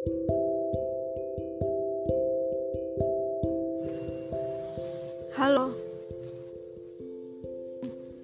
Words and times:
Halo. 0.00 0.16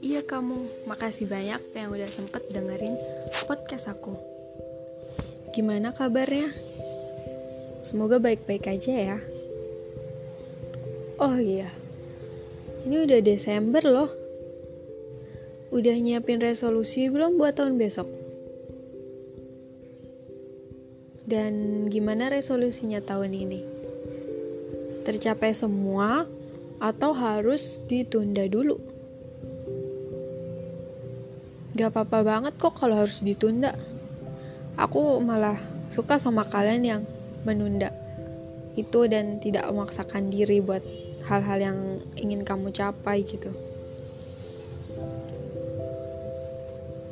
Iya 0.00 0.24
kamu, 0.24 0.88
makasih 0.88 1.28
banyak 1.28 1.60
yang 1.76 1.92
udah 1.92 2.08
sempet 2.08 2.48
dengerin 2.48 2.96
podcast 3.44 3.92
aku. 3.92 4.16
Gimana 5.52 5.92
kabarnya? 5.92 6.48
Semoga 7.85 8.24
baik-baik 8.24 8.72
aja 8.72 8.93
ya. 8.97 9.19
Oh 11.21 11.37
iya, 11.37 11.69
ini 12.88 13.04
udah 13.04 13.21
Desember 13.21 13.85
loh. 13.85 14.08
Udah 15.69 15.93
nyiapin 15.93 16.41
resolusi 16.41 17.12
belum 17.12 17.37
buat 17.37 17.61
tahun 17.61 17.77
besok? 17.77 18.26
Dan 21.27 21.84
gimana 21.91 22.30
resolusinya 22.30 23.02
tahun 23.02 23.34
ini? 23.34 23.61
Tercapai 25.03 25.51
semua 25.51 26.23
atau 26.79 27.11
harus 27.19 27.83
ditunda 27.91 28.47
dulu? 28.47 28.79
Gak 31.75 31.91
apa-apa 31.91 32.23
banget 32.23 32.55
kok 32.62 32.79
kalau 32.79 33.03
harus 33.03 33.27
ditunda. 33.27 33.75
Aku 34.79 35.19
malah 35.19 35.59
suka 35.91 36.15
sama 36.15 36.47
kalian 36.47 36.83
yang 36.87 37.03
menunda 37.43 37.91
itu 38.79 39.11
dan 39.11 39.43
tidak 39.43 39.67
memaksakan 39.67 40.31
diri 40.31 40.62
buat 40.62 40.87
hal-hal 41.27 41.59
yang 41.59 41.79
ingin 42.15 42.47
kamu 42.47 42.70
capai 42.70 43.27
gitu. 43.27 43.51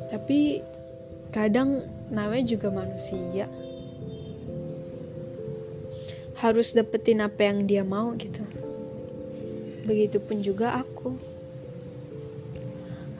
Tapi 0.07 0.63
kadang 1.35 1.83
namanya 2.07 2.55
juga 2.55 2.71
manusia 2.71 3.51
harus 6.35 6.75
dapetin 6.75 7.23
apa 7.23 7.47
yang 7.47 7.63
dia 7.63 7.83
mau 7.87 8.11
gitu. 8.19 8.43
Begitupun 9.87 10.43
juga 10.43 10.75
aku. 10.75 11.15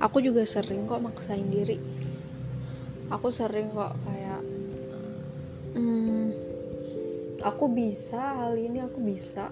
Aku 0.01 0.19
juga 0.19 0.43
sering 0.43 0.83
kok 0.83 0.99
maksain 0.99 1.47
diri. 1.47 1.79
Aku 3.07 3.31
sering 3.31 3.71
kok 3.71 3.95
kayak, 4.03 4.41
hmm, 5.77 6.25
aku 7.39 7.65
bisa 7.71 8.19
hal 8.43 8.59
ini 8.59 8.83
aku 8.83 8.99
bisa. 8.99 9.47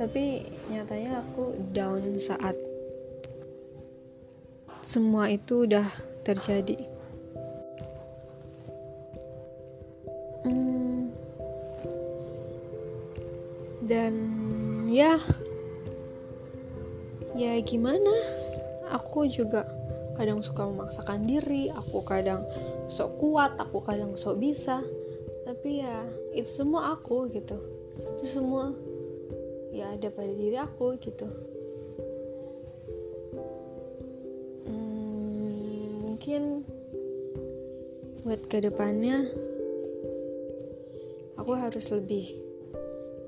Tapi 0.00 0.48
nyatanya 0.72 1.20
aku 1.20 1.52
down 1.76 2.16
saat 2.16 2.56
semua 4.80 5.28
itu 5.28 5.68
udah 5.68 5.92
terjadi. 6.24 6.99
Dan 14.10 14.90
ya 14.90 15.14
ya 17.38 17.54
gimana? 17.62 18.10
Aku 18.90 19.30
juga 19.30 19.62
kadang 20.18 20.42
suka 20.42 20.66
memaksakan 20.66 21.24
diri 21.30 21.70
aku 21.70 22.02
kadang 22.02 22.42
sok 22.90 23.22
kuat 23.22 23.54
aku 23.54 23.78
kadang 23.86 24.18
sok 24.18 24.42
bisa. 24.42 24.82
Tapi 25.46 25.82
ya 25.82 26.02
itu 26.34 26.50
semua 26.50 26.94
aku 26.98 27.30
gitu. 27.30 27.54
Itu 28.18 28.26
semua 28.26 28.74
ya 29.70 29.94
ada 29.94 30.10
pada 30.10 30.32
diri 30.34 30.58
aku 30.58 30.98
gitu. 30.98 31.30
Hmm, 34.66 36.02
mungkin 36.02 36.66
buat 38.26 38.42
ke 38.50 38.58
depannya 38.58 39.30
aku 41.40 41.56
harus 41.56 41.88
lebih 41.88 42.49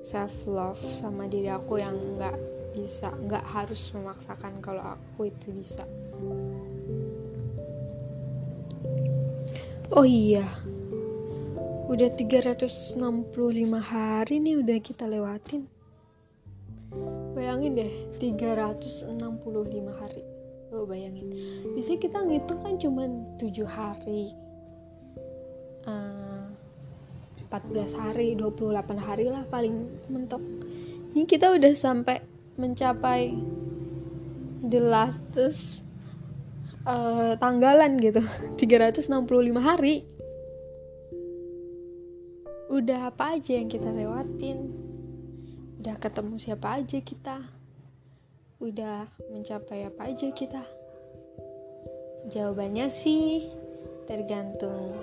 self 0.03 0.35
love 0.51 0.77
sama 0.77 1.31
diri 1.31 1.47
aku 1.47 1.79
yang 1.79 1.95
nggak 2.19 2.35
bisa 2.75 3.07
nggak 3.23 3.45
harus 3.47 3.79
memaksakan 3.95 4.59
kalau 4.59 4.83
aku 4.83 5.31
itu 5.31 5.55
bisa. 5.55 5.87
Oh 9.95 10.03
iya 10.03 10.43
udah 11.87 12.09
365 12.09 13.29
hari 13.77 14.35
nih 14.41 14.55
udah 14.59 14.77
kita 14.81 15.05
lewatin. 15.05 15.69
Bayangin 17.37 17.77
deh 17.77 17.93
365 18.17 19.13
hari. 19.93 20.23
Oh 20.73 20.89
bayangin. 20.89 21.29
Biasanya 21.77 21.99
kita 22.01 22.17
ngitung 22.25 22.59
kan 22.65 22.75
cuma 22.81 23.03
7 23.37 23.61
hari. 23.69 24.33
Uh, 25.85 26.32
14 27.53 28.01
hari 28.01 28.33
28 28.33 28.97
hari 28.97 29.29
lah 29.29 29.45
paling 29.45 29.85
mentok. 30.09 30.41
Ini 31.13 31.29
kita 31.29 31.53
udah 31.53 31.69
sampai 31.77 32.25
mencapai 32.57 33.29
the 34.65 34.81
lastest 34.81 35.85
uh, 36.89 37.37
tanggalan 37.37 38.01
gitu 38.01 38.25
365 38.57 39.05
hari. 39.61 40.01
Udah 42.73 43.13
apa 43.13 43.37
aja 43.37 43.53
yang 43.53 43.69
kita 43.69 43.93
lewatin? 43.93 44.73
Udah 45.77 45.93
ketemu 46.01 46.41
siapa 46.41 46.81
aja 46.81 46.97
kita? 47.05 47.37
Udah 48.57 49.05
mencapai 49.29 49.85
apa 49.85 50.09
aja 50.09 50.33
kita? 50.33 50.65
Jawabannya 52.33 52.89
sih 52.89 53.45
tergantung 54.09 54.97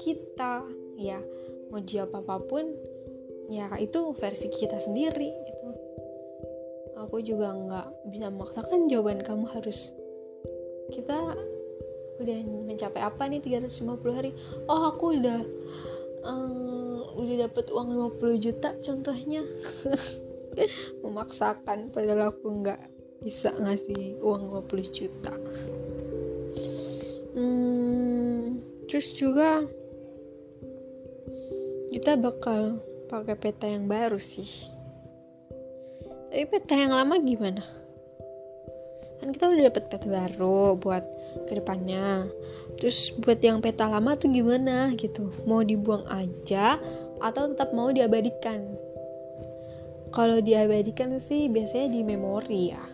kita 0.00 0.64
ya 0.96 1.20
mau 1.68 1.80
jawab 1.84 2.24
apa 2.24 2.40
pun 2.42 2.64
ya 3.52 3.70
itu 3.78 4.10
versi 4.16 4.48
kita 4.50 4.80
sendiri 4.80 5.30
itu 5.30 5.68
aku 6.96 7.22
juga 7.22 7.52
nggak 7.52 8.10
bisa 8.10 8.26
memaksakan 8.32 8.90
jawaban 8.90 9.22
kamu 9.22 9.46
harus 9.52 9.92
kita 10.90 11.36
udah 12.16 12.38
mencapai 12.64 13.00
apa 13.04 13.28
nih 13.28 13.40
350 13.44 14.16
hari? 14.16 14.30
Oh 14.70 14.88
aku 14.88 15.20
udah 15.20 15.40
um, 16.24 17.04
udah 17.16 17.48
dapat 17.48 17.68
uang 17.72 18.16
50 18.16 18.44
juta 18.44 18.68
contohnya. 18.80 19.44
Memaksakan 21.04 21.92
padahal 21.92 22.32
aku 22.32 22.48
nggak 22.64 22.80
bisa 23.20 23.52
ngasih 23.52 24.16
uang 24.24 24.64
50 24.64 24.96
juta. 24.96 25.34
Hmm, 27.36 28.64
terus 28.88 29.12
juga 29.12 29.68
kita 31.90 32.18
bakal 32.18 32.82
pakai 33.06 33.38
peta 33.38 33.70
yang 33.70 33.86
baru 33.86 34.18
sih. 34.18 34.70
Tapi 36.30 36.44
peta 36.50 36.74
yang 36.74 36.92
lama 36.92 37.14
gimana? 37.22 37.62
Kan 39.22 39.32
kita 39.32 39.48
udah 39.48 39.62
dapet 39.72 39.84
peta 39.88 40.06
baru 40.10 40.76
buat 40.76 41.04
ke 41.46 41.52
depannya 41.56 42.28
terus 42.76 43.12
buat 43.24 43.40
yang 43.40 43.64
peta 43.64 43.88
lama 43.88 44.18
tuh 44.18 44.28
gimana 44.28 44.92
gitu? 44.98 45.32
Mau 45.48 45.64
dibuang 45.64 46.04
aja 46.10 46.76
atau 47.22 47.48
tetap 47.48 47.72
mau 47.72 47.88
diabadikan? 47.88 48.66
Kalau 50.12 50.42
diabadikan 50.42 51.16
sih 51.22 51.48
biasanya 51.48 51.88
di 51.92 52.00
memori 52.04 52.62
ya. 52.72 52.84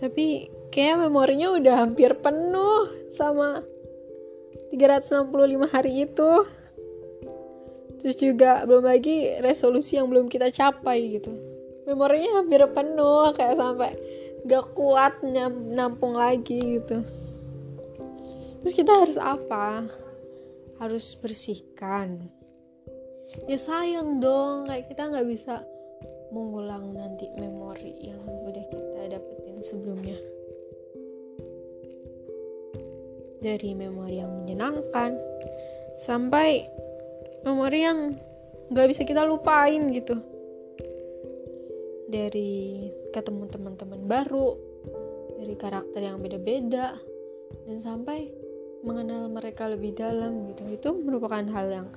Tapi 0.00 0.50
kayak 0.74 1.06
memorinya 1.06 1.54
udah 1.54 1.74
hampir 1.86 2.18
penuh 2.18 2.90
sama 3.14 3.62
365 4.74 5.70
hari 5.70 6.02
itu. 6.02 6.30
Terus 8.02 8.16
juga 8.18 8.66
belum 8.66 8.84
lagi 8.84 9.38
resolusi 9.38 9.96
yang 9.96 10.10
belum 10.10 10.26
kita 10.26 10.50
capai 10.50 11.14
gitu. 11.14 11.30
Memorinya 11.86 12.42
hampir 12.42 12.60
penuh 12.74 13.30
kayak 13.32 13.56
sampai 13.56 13.94
gak 14.44 14.74
kuat 14.74 15.22
nampung 15.70 16.18
lagi 16.18 16.82
gitu. 16.82 17.06
Terus 18.60 18.74
kita 18.74 18.92
harus 18.92 19.16
apa? 19.16 19.86
Harus 20.82 21.16
bersihkan. 21.22 22.28
Ya 23.46 23.58
sayang 23.58 24.18
dong 24.18 24.70
kayak 24.70 24.90
kita 24.90 25.10
nggak 25.10 25.26
bisa 25.26 25.64
mengulang 26.30 26.94
nanti 26.94 27.30
memori 27.38 28.10
yang 28.10 28.22
udah 28.26 28.64
kita 28.70 29.18
dapetin 29.18 29.58
sebelumnya 29.62 30.18
dari 33.44 33.76
memori 33.76 34.24
yang 34.24 34.32
menyenangkan 34.32 35.20
sampai 36.00 36.64
memori 37.44 37.84
yang 37.84 38.16
nggak 38.72 38.88
bisa 38.88 39.04
kita 39.04 39.28
lupain 39.28 39.92
gitu. 39.92 40.16
Dari 42.08 42.88
ketemu 43.12 43.44
teman-teman 43.52 44.00
baru 44.08 44.56
dari 45.36 45.54
karakter 45.60 46.00
yang 46.00 46.24
beda-beda 46.24 46.96
dan 47.68 47.76
sampai 47.76 48.32
mengenal 48.80 49.28
mereka 49.28 49.68
lebih 49.68 49.92
dalam 49.92 50.48
gitu. 50.48 50.64
Itu 50.72 50.88
merupakan 50.96 51.44
hal 51.52 51.66
yang 51.68 51.88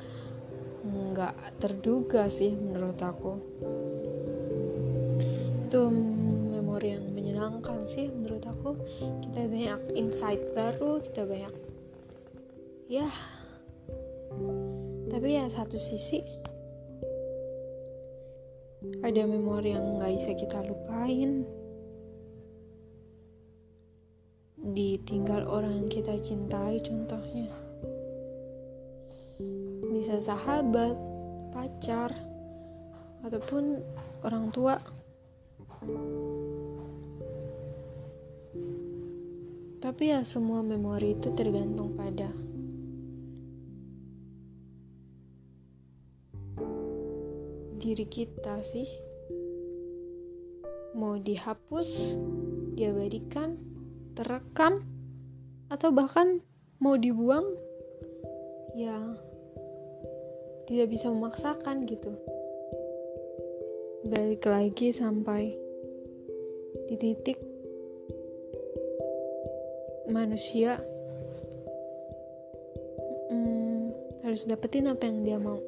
nggak 0.84 1.64
terduga 1.64 2.28
sih 2.28 2.52
menurut 2.52 3.00
aku. 3.00 3.32
Itu 5.68 5.92
memori 6.52 6.88
yang 6.92 7.08
menyenangkan 7.38 7.86
sih 7.86 8.10
menurut 8.10 8.42
aku. 8.50 8.74
Kita 9.22 9.46
banyak 9.46 9.94
insight 9.94 10.42
baru 10.58 10.98
kita 11.06 11.22
banyak 11.22 11.54
ya. 12.90 13.06
Tapi 15.06 15.28
ya 15.38 15.46
satu 15.46 15.78
sisi 15.78 16.18
ada 19.06 19.22
memori 19.30 19.78
yang 19.78 20.02
nggak 20.02 20.18
bisa 20.18 20.34
kita 20.34 20.66
lupain. 20.66 21.46
Ditinggal 24.58 25.46
orang 25.46 25.86
yang 25.86 25.90
kita 25.94 26.18
cintai 26.18 26.82
contohnya. 26.82 27.54
Bisa 29.94 30.18
sahabat 30.18 30.98
pacar 31.54 32.18
ataupun 33.22 33.86
orang 34.26 34.50
tua 34.50 34.82
tapi 39.88 40.12
ya 40.12 40.20
semua 40.20 40.60
memori 40.60 41.16
itu 41.16 41.32
tergantung 41.32 41.96
pada 41.96 42.28
diri 47.80 48.04
kita 48.04 48.60
sih. 48.60 48.84
Mau 50.92 51.16
dihapus 51.24 52.20
diabadikan 52.76 53.56
terekam 54.12 54.84
atau 55.72 55.96
bahkan 55.96 56.44
mau 56.84 57.00
dibuang 57.00 57.48
ya 58.76 59.16
tidak 60.68 60.92
bisa 60.92 61.08
memaksakan 61.08 61.88
gitu. 61.88 62.12
Balik 64.04 64.44
lagi 64.52 64.92
sampai 64.92 65.56
di 66.92 66.96
titik 67.00 67.47
manusia 70.08 70.80
hmm, 73.28 73.92
harus 74.24 74.48
dapetin 74.48 74.88
apa 74.88 75.04
yang 75.08 75.20
dia 75.28 75.38
mau. 75.40 75.60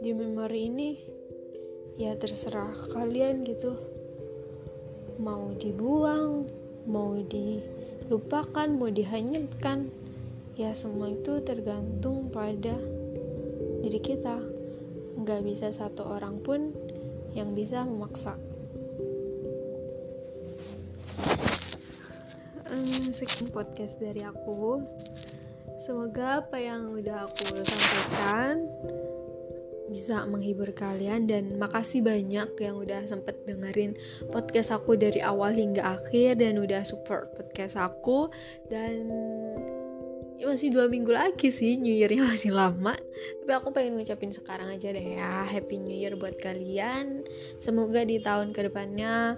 Di 0.00 0.16
memori 0.16 0.72
ini 0.72 0.90
ya 2.00 2.16
terserah 2.16 2.72
kalian 2.96 3.44
gitu. 3.44 3.76
Mau 5.20 5.52
dibuang 5.60 6.48
mau 6.88 7.20
dilupakan 7.20 8.68
mau 8.72 8.88
dihanyutkan 8.88 9.92
ya 10.56 10.72
semua 10.72 11.12
itu 11.12 11.44
tergantung 11.44 12.32
pada 12.32 12.72
diri 13.84 14.00
kita. 14.00 14.40
Nggak 15.20 15.40
bisa 15.44 15.68
satu 15.68 16.08
orang 16.08 16.40
pun 16.40 16.72
yang 17.36 17.52
bisa 17.52 17.84
memaksa 17.84 18.49
sekian 23.12 23.52
podcast 23.52 24.00
dari 24.00 24.24
aku. 24.24 24.80
Semoga 25.80 26.44
apa 26.44 26.56
yang 26.60 26.92
udah 26.92 27.28
aku 27.28 27.52
sampaikan 27.64 28.68
bisa 29.90 30.22
menghibur 30.22 30.70
kalian 30.70 31.26
dan 31.26 31.58
makasih 31.58 32.00
banyak 32.00 32.46
yang 32.62 32.78
udah 32.78 33.02
sempet 33.10 33.42
dengerin 33.42 33.98
podcast 34.30 34.70
aku 34.70 34.94
dari 34.94 35.18
awal 35.18 35.50
hingga 35.50 35.98
akhir 35.98 36.38
dan 36.38 36.62
udah 36.62 36.86
support 36.86 37.34
podcast 37.34 37.74
aku. 37.76 38.30
Dan 38.70 39.02
ya 40.40 40.48
masih 40.48 40.72
dua 40.72 40.88
minggu 40.88 41.10
lagi 41.12 41.52
sih 41.52 41.76
New 41.76 41.92
Year-nya 41.92 42.24
masih 42.32 42.54
lama. 42.54 42.94
Tapi 43.44 43.52
aku 43.52 43.74
pengen 43.74 43.98
ngucapin 43.98 44.32
sekarang 44.32 44.72
aja 44.72 44.88
deh 44.94 45.18
ya 45.18 45.44
Happy 45.44 45.76
New 45.76 45.92
Year 45.92 46.16
buat 46.16 46.38
kalian. 46.38 47.26
Semoga 47.60 48.06
di 48.06 48.22
tahun 48.22 48.54
ke 48.56 48.72
depannya 48.72 49.36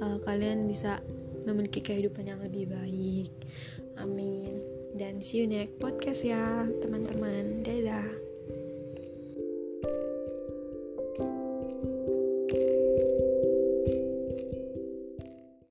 uh, 0.00 0.18
kalian 0.24 0.66
bisa 0.66 1.04
memiliki 1.50 1.82
kehidupan 1.82 2.30
yang 2.30 2.40
lebih 2.40 2.70
baik. 2.70 3.32
Amin. 3.98 4.62
Dan 4.96 5.20
see 5.20 5.42
you 5.42 5.46
next 5.46 5.76
podcast 5.82 6.24
ya 6.26 6.66
teman-teman. 6.82 7.62
Dadah 7.66 8.29